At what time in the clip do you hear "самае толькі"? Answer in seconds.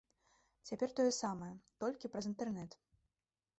1.17-2.11